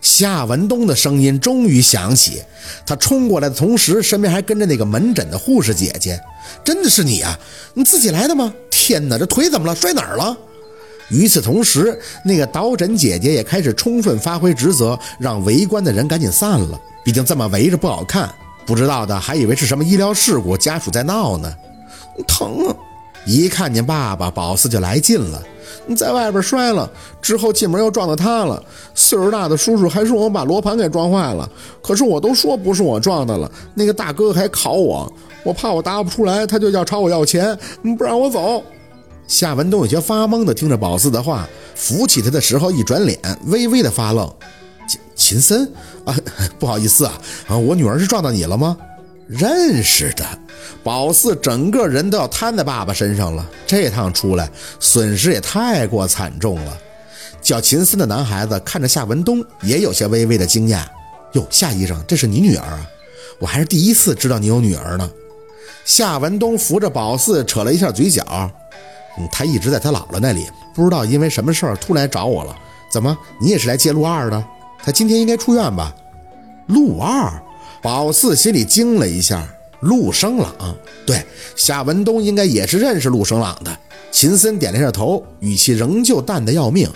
[0.00, 2.42] 夏文东的声音终于响起，
[2.86, 6.20] 他冲过来的同时，身边还跟着那个门诊的护士姐姐。
[6.64, 7.38] 真的是你啊？
[7.74, 8.52] 你自己来的吗？
[8.70, 9.74] 天哪，这腿怎么了？
[9.74, 10.36] 摔哪儿了？
[11.10, 16.80] 与此同时，那个导诊姐姐也开始充分发挥职责，让围观的人赶紧散了。
[17.04, 18.30] 毕竟这么围着不好看，
[18.66, 21.52] 不知道的还以为是什么医疗事故，家属在闹呢。
[22.26, 22.76] 疼啊！
[23.28, 25.42] 一看见爸爸，宝四就来劲了。
[25.86, 26.90] 你在外边摔了，
[27.20, 28.62] 之后进门又撞到他了。
[28.94, 31.48] 岁数大的叔叔还说我把罗盘给撞坏了，
[31.82, 33.50] 可是我都说不是我撞的了。
[33.74, 35.12] 那个大哥还考我，
[35.44, 37.56] 我怕我答不出来，他就要朝我要钱，
[37.98, 38.62] 不让我走。
[39.26, 43.18] 夏文东有些发懵的听着宝四的话，扶起他的时候一转脸，
[43.48, 44.26] 微微的发愣。
[44.88, 45.70] 秦秦森
[46.06, 46.16] 啊，
[46.58, 47.12] 不好意思啊，
[47.46, 48.74] 啊，我女儿是撞到你了吗？
[49.28, 50.24] 认识的，
[50.82, 53.46] 宝四整个人都要瘫在爸爸身上了。
[53.66, 56.78] 这趟出来损失也太过惨重了。
[57.42, 60.82] 叫秦森的男孩子看着夏文东，也有些微微的惊讶。
[61.34, 62.80] 哟，夏医生，这是你女儿啊？
[63.38, 65.08] 我还是第一次知道你有女儿呢。
[65.84, 68.50] 夏文东扶着宝四，扯了一下嘴角。
[69.18, 72.56] 嗯，他一直在他姥姥那里，不知道因为什么事儿突然来找我了。
[72.90, 74.42] 怎么，你也是来接陆二的？
[74.82, 75.94] 他今天应该出院吧？
[76.66, 77.30] 陆二。
[77.80, 79.46] 宝四心里惊了一下，
[79.80, 80.52] 陆生朗，
[81.06, 83.76] 对，夏文东应该也是认识陆生朗的。
[84.10, 86.90] 秦森点了下头，语气仍旧淡得要命。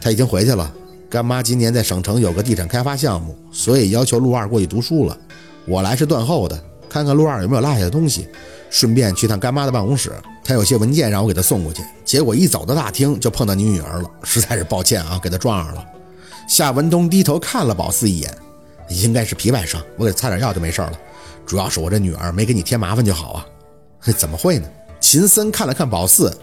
[0.00, 0.72] 他已经回去了，
[1.10, 5.18] 干妈今年在省城有个地产开发项目，所以要求陆二过去读书了。
[5.66, 8.28] 我来是断后的，看看陆二有没有落下的东西，
[8.70, 10.12] 顺便去趟干妈的办公室，
[10.44, 11.82] 他有些文件让我给他送过去。
[12.04, 15.84] 结果一走到大厅就碰到你女儿了，实在是抱歉啊，给他撞上了。
[16.48, 18.32] 夏文东低头看了宝四一眼。
[18.88, 20.92] 应该是皮外伤，我给擦点药就没事了。
[21.46, 23.46] 主要是我这女儿没给你添麻烦就好啊。
[24.16, 24.68] 怎么会呢？
[25.00, 26.36] 秦森看了看宝四，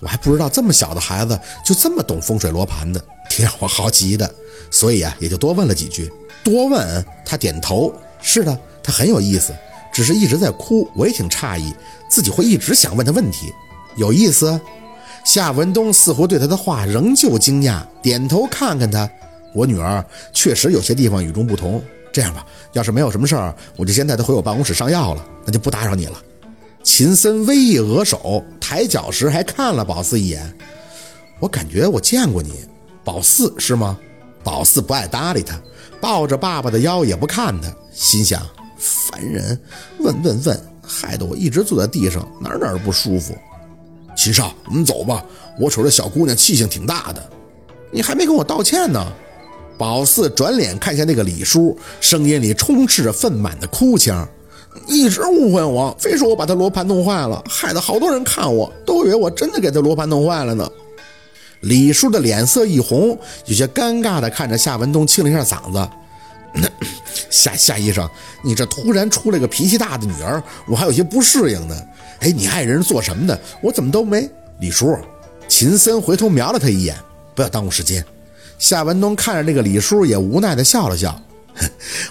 [0.00, 4.30] 我还不知道这么小的孩子就这么懂风水罗盘的，挺让我好奇的。
[4.70, 6.10] 所以啊，也就多问了几句。
[6.42, 7.04] 多问？
[7.24, 7.94] 他点头。
[8.20, 9.52] 是的，他很有意思，
[9.92, 11.74] 只是一直在哭，我也挺诧异，
[12.08, 13.52] 自己会一直想问他问题。
[13.96, 14.60] 有意思？
[15.24, 19.08] 夏文东似乎对他的话仍旧惊讶，点头看看他。
[19.54, 21.82] 我女儿确实有些地方与众不同。
[22.12, 26.22] 这样吧，要是没有什么事儿，我就先带她回我办公室上药了，那就不打扰你了。
[26.82, 30.54] 秦森微一额首，抬脚时还看了宝四一眼。
[31.38, 32.52] 我感觉我见过你，
[33.02, 33.98] 宝四是吗？
[34.44, 35.58] 宝四不爱搭理他，
[36.00, 38.46] 抱着爸爸的腰也不看他，心想
[38.76, 39.58] 烦人，
[40.00, 43.34] 问问问，害得我一直坐在地上，哪哪不舒服。
[44.14, 45.24] 秦少，我们走吧。
[45.58, 47.30] 我瞅这小姑娘气性挺大的，
[47.90, 49.12] 你还没跟我道歉呢。
[49.82, 54.24] 宝四转脸看向那个李叔，声音里充斥着愤满的哭腔
[54.86, 60.70] ：“一直误会我，非说我把他罗盘弄坏了，害得好多人看我都以为我真的给他罗盘弄坏了呢。”
[61.62, 65.88] 李叔的脸色一红，有些尴尬地看着夏文东，清了一下嗓子
[67.28, 68.08] ：“夏夏医生，
[68.44, 71.76] 你这突然出来个脾气大的女儿，我还有些不适应呢。
[72.20, 73.36] 哎，你爱人是做什么的？
[73.60, 74.96] 我怎么都没……”李叔，
[75.48, 76.96] 秦森回头瞄了他一眼
[77.34, 78.04] ：“不要耽误时间。”
[78.62, 81.20] 夏文东看着那个李叔，也无奈地笑了笑。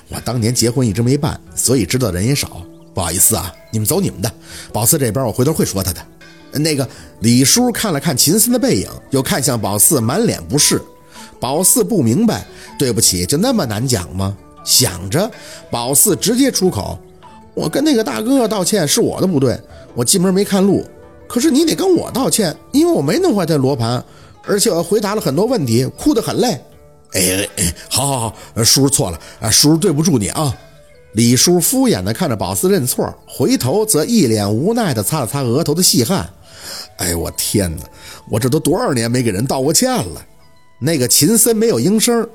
[0.10, 2.62] 我当年结婚一直没办，所以知道的人也少。
[2.94, 4.30] 不好意思啊，你们走你们的。
[4.74, 6.02] 宝四这边我回头会说他的。
[6.60, 6.86] 那个
[7.22, 10.82] 李叔看了看秦森的背影，又看向宝四，满脸不适。
[11.40, 12.46] 宝四不明白，
[12.78, 14.36] 对不起，就那么难讲吗？
[14.66, 15.32] 想着，
[15.70, 17.00] 宝四直接出口
[17.56, 19.58] ：“我跟那个大哥哥道歉是我的不对，
[19.96, 20.86] 我进门没看路。
[21.30, 24.04] 可是你得跟我道歉，因为我没弄坏这罗盘。”
[24.46, 26.60] 而且我回答了很多问题，哭得很累。
[27.14, 30.56] 哎哎，好好好，叔叔错了啊，叔叔对不住你啊。
[31.14, 36.30] 李叔敷衍地看着宝四认错，回头则一脸无奈地擦了擦额头的细汗。
[36.98, 37.84] 哎我天哪，
[38.30, 40.26] 我这都多少年没给人道过歉了。
[40.80, 42.28] 那个秦森没有应声，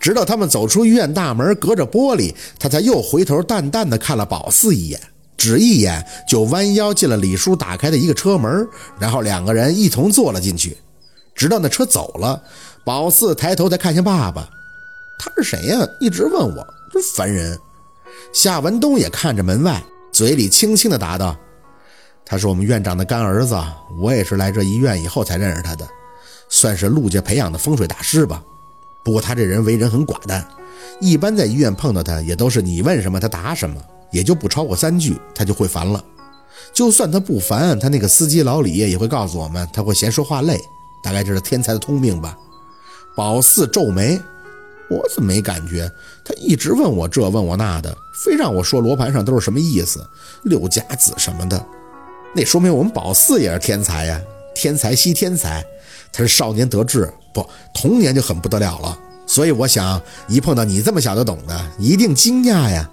[0.00, 5.00] 直到他们走出医院大门，隔着玻璃，他才又回头淡淡的看了宝四一眼，
[5.36, 8.66] 只一眼就弯腰进了李叔打开的一个车门，
[8.98, 10.76] 然后两个人一同坐了进去。
[11.34, 12.40] 直到那车走了，
[12.84, 14.48] 宝四抬头再看向爸爸，
[15.18, 15.86] 他是谁呀？
[16.00, 17.58] 一直问我，真烦人。
[18.32, 19.82] 夏文东也看着门外，
[20.12, 21.36] 嘴里轻轻的答道
[22.24, 23.56] ：“他是我们院长的干儿子，
[24.00, 25.86] 我也是来这医院以后才认识他的，
[26.48, 28.42] 算是陆家培养的风水大师吧。
[29.04, 30.46] 不过他这人为人很寡淡，
[31.00, 33.80] 一般在医院碰到他也都是你问什么他答什么，
[34.10, 36.02] 也就不超过三句，他就会烦了。
[36.72, 40.60] 就算他不烦，他那个司机老李也会告诉我们，他会嫌说话累。”
[41.04, 42.34] 大概这是天才的通病吧。
[43.14, 44.18] 宝四皱眉，
[44.88, 45.88] 我怎么没感觉？
[46.24, 50.04] 他一直问我这问我那的，非让我说罗盘上都是什么意思，
[50.44, 51.64] 六甲子什么的。
[52.34, 54.20] 那说明我们宝四也是天才呀，
[54.54, 55.62] 天才惜天才。
[56.10, 62.88] 他是少年得志，不童年就很不得了了，所以我想，一碰到你这么小就懂的，一定惊讶呀。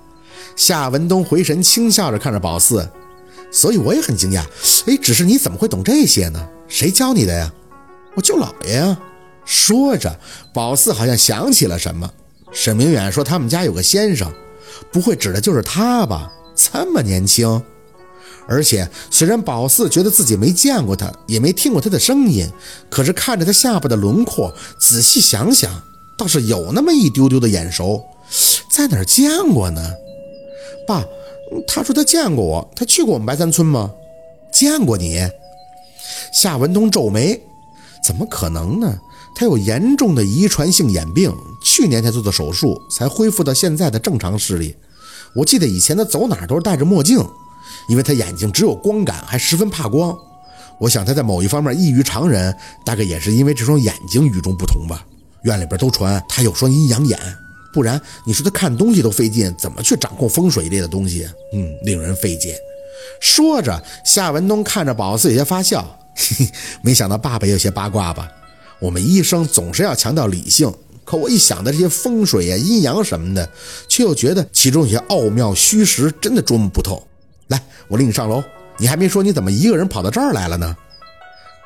[0.55, 2.87] 夏文东回神，轻笑着看着宝四，
[3.51, 4.43] 所以我也很惊讶。
[4.85, 6.47] 哎，只是你怎么会懂这些呢？
[6.67, 7.51] 谁教你的呀？
[8.15, 8.97] 我舅姥爷呀。
[9.43, 10.19] 说着，
[10.53, 12.09] 宝四好像想起了什么。
[12.51, 14.31] 沈明远说他们家有个先生，
[14.91, 16.31] 不会指的就是他吧？
[16.55, 17.61] 这么年轻。
[18.47, 22.47] 而且，虽然宝四觉得自己没见过他，也没听过他的声音，
[22.89, 25.71] 可是看着他下巴的轮廓，仔细想想，
[26.17, 28.03] 倒是有那么一丢丢的眼熟，
[28.69, 29.81] 在哪儿见过呢？
[30.85, 31.05] 爸，
[31.67, 33.91] 他说他见过我，他去过我们白山村吗？
[34.51, 35.25] 见过你？
[36.33, 37.39] 夏文东皱眉，
[38.03, 38.97] 怎么可能呢？
[39.35, 41.33] 他有严重的遗传性眼病，
[41.63, 44.75] 去年才做的手术，才恢复到现在的正常视力。
[45.33, 47.25] 我记得以前他走哪都是戴着墨镜。
[47.87, 50.15] 因为他眼睛只有光感，还十分怕光。
[50.77, 52.53] 我想他在某一方面异于常人，
[52.85, 55.05] 大概也是因为这双眼睛与众不同吧。
[55.43, 57.17] 院里边都传他有双阴阳眼，
[57.73, 61.27] 不然你说他看东西都费劲，怎么去掌控风水一类的东西？
[61.53, 62.57] 嗯，令人费解。
[63.19, 66.47] 说着，夏文东看着宝四有些发笑，嘿
[66.83, 68.29] 没想到爸爸有些八卦吧？
[68.79, 70.73] 我们医生总是要强调理性，
[71.05, 73.47] 可我一想到这些风水呀、阴阳什么的，
[73.87, 77.07] 却又觉得其中有些奥妙虚实，真的捉摸不透。
[77.47, 78.43] 来，我领你上楼。
[78.77, 80.75] 你还没说你怎么一个人跑到这儿来了呢？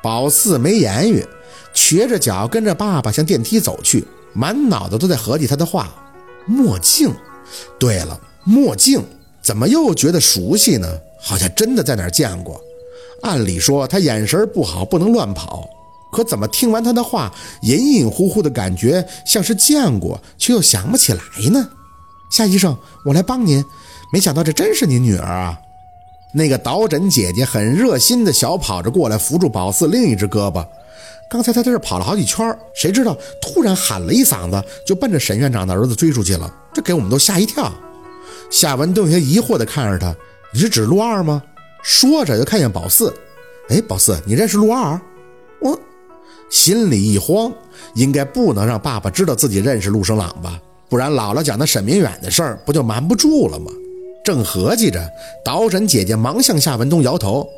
[0.02, 1.26] 宝四没言语，
[1.72, 4.04] 瘸着脚跟着爸爸向电梯走去，
[4.34, 5.94] 满脑子都在合计他的话。
[6.44, 7.10] 墨镜，
[7.78, 9.02] 对了，墨镜
[9.40, 10.86] 怎么又觉得熟悉呢？
[11.18, 12.60] 好像真的在哪儿见过。
[13.26, 15.68] 按理说他眼神不好，不能乱跑，
[16.12, 21.20] 可怎么听完他的话，隐隐乎乎的感觉像是见过，却又想不起来
[21.50, 21.68] 呢？
[22.30, 23.64] 夏医生，我来帮您。
[24.12, 25.58] 没想到这真是您女儿啊！
[26.32, 30.64] 那个导诊姐姐很热心的小跑着过来，扶住宝四另一只胳膊。
[31.28, 36.48] 刚才她在这跑了好几圈，谁知道突然喊了一嗓子，就奔着沈院长的儿子追出去了。
[36.72, 37.72] 这给我们都吓一跳。
[38.52, 40.14] 夏文顿有些疑惑地看着他
[40.54, 41.42] ：“你是指陆二吗？”
[41.86, 43.14] 说着又看见宝四
[43.70, 45.00] ：“哎，宝四，你认识陆二？”
[45.62, 45.78] 我
[46.50, 47.52] 心里一慌，
[47.94, 50.60] 应该不能让爸爸知道自己认识陆生朗吧？
[50.88, 53.70] 不然姥姥讲的沈明远的事儿，不就瞒不住了吗？
[54.24, 55.00] 正合计着，
[55.44, 57.48] 导诊姐姐忙向夏文东摇头，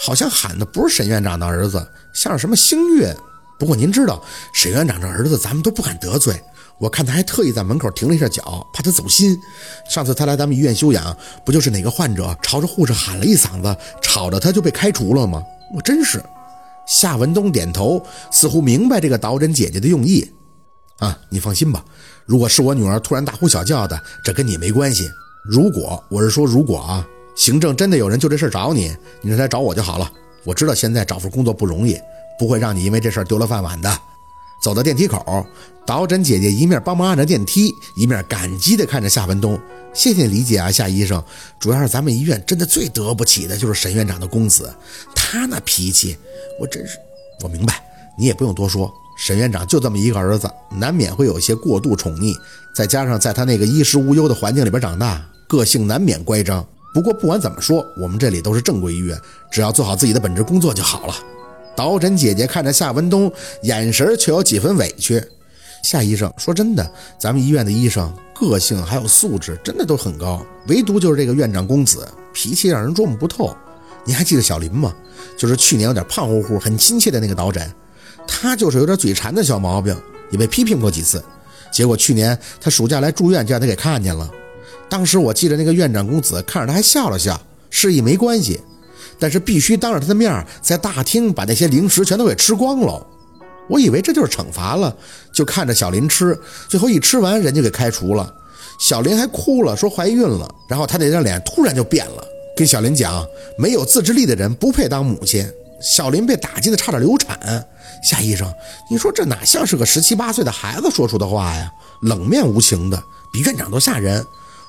[0.00, 3.14] 好像喊的不是沈院长的儿子，像是什么星月。
[3.58, 6.34] 不过您知道，沈院长这儿子咱们都不敢得罪。
[6.78, 9.38] 我看他还特意在门口停了一下脚，怕他走心。
[9.88, 15.42] 上次他来咱们医院休养，不就是哪个患者朝着护士喊了一嗓子，吵着他就被开除了吗？
[15.74, 16.22] 我真是。
[16.86, 20.28] 夏文东点头，似乎明白这个导诊姐姐的用意。
[20.98, 21.84] 啊，你放心吧，
[22.26, 25.08] 如果是我女儿突然大呼小叫的，这跟你没关系。
[25.44, 30.10] 如果我是说，如果啊，行政真的有人就这事找你，你让他找我就好了。
[30.44, 31.98] 我知道现在找份工作不容易，
[32.38, 33.98] 不会让你因为这事丢了饭碗的。
[34.64, 35.46] 走到电梯口，
[35.84, 39.60] 导诊姐姐一面帮忙按着电梯，一面感激地看着夏文东
[39.92, 41.22] ：“谢谢理解啊，夏医生。
[41.60, 44.74] 主要是咱们医院真的最得不起的就是沈院长的公子，
[45.14, 46.16] 他那脾气，
[46.58, 46.96] 我真是……
[47.42, 47.84] 我明白，
[48.18, 48.90] 你也不用多说。
[49.18, 52.34] 沈院长就这么一个儿子，难免会有些过度宠溺，
[52.74, 59.20] 再加上在他那个衣食无忧的环境里边长大。”个性难免乖张，不过不管怎么说，我们这里都是正规医院，
[59.52, 61.14] 只要做好自己的本职工作就好了。
[61.76, 63.30] 导诊姐姐看着夏文东，
[63.62, 65.22] 眼神却有几分委屈。
[65.82, 73.54] 夏医生，说真的，咱们医院的医生个性还有素质真的都很高，唯独就是这个院长公子脾气让人捉摸不透。
[74.06, 74.94] 您还记得小林吗？
[75.36, 77.70] 就是去年有点胖乎乎、很亲切的那个导诊，
[78.26, 79.96] 他就是有点嘴馋的小毛病，
[80.30, 81.22] 也被批评过几次。
[81.72, 84.30] 结果去年他暑假来住院，就让他给看见了。
[84.88, 88.60] 当时我记得那个院长公子看着他还笑了笑，示意没关系，
[89.18, 93.06] 但是必须当着他的面在大厅把那些零食全都给吃光了。
[93.68, 94.94] 我以为这就是惩罚了，
[95.32, 98.32] 就看着小林吃，最后一吃完人就给开除了。
[98.78, 100.46] 小林还哭了，说怀孕了。
[100.68, 102.24] 然后他那张脸突然就变了，
[102.56, 103.24] 跟小林讲，
[103.56, 105.48] 没有自制力的人不配当母亲。
[105.80, 107.38] 小林被打击的差点流产。
[108.02, 108.46] 夏医生，
[108.90, 111.70] 你说这哪像是个十七八岁的孩子说出的话呀？
[112.02, 113.02] 冷面无情的，
[113.32, 114.22] 比院长都吓人。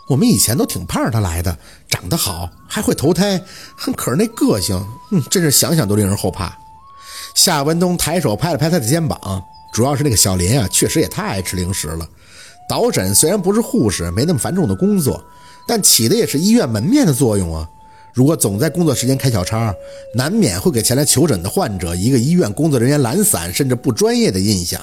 [0.08, 1.58] 我们以前都挺盼着他来的，
[1.90, 3.42] 长得好，还会投胎，
[3.76, 6.56] 哼，可是那个性，哼，真是想想都令人后怕。
[7.34, 9.44] 夏文东抬手拍了拍他的肩膀，
[9.74, 12.08] 主要是那个小林啊，确实也太爱吃零食了。
[12.70, 15.24] 导诊虽然不是护士，没那么繁重的工作，
[15.68, 17.68] 但起的也是医院门面的作用啊。
[18.14, 19.76] 如果总在工作时间开小差，
[20.14, 24.80] 难免会给前来求诊的患者一个医院工作人员懒散甚至不专业的印象。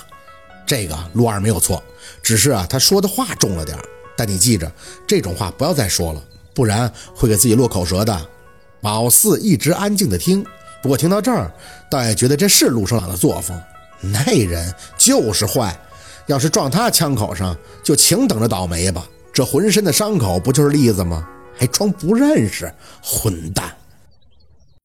[0.67, 1.83] 这个陆二没有错，
[2.23, 3.83] 只是啊，他说的话重了点儿。
[4.17, 4.71] 但你记着，
[5.07, 6.23] 这种话不要再说了，
[6.55, 8.29] 不然会给自己落口舌的。
[8.81, 10.45] 老四一直安静的听，
[10.83, 11.53] 不过听到这儿，
[11.91, 13.61] 倒也觉得这是陆生朗的作风。
[14.01, 15.79] 那人就是坏，
[16.27, 19.07] 要是撞他枪口上，就请等着倒霉吧。
[19.33, 21.27] 这浑身的伤口不就是例子吗？
[21.57, 23.73] 还装不认识，混蛋！